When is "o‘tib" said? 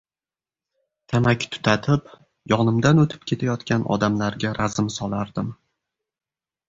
3.03-3.29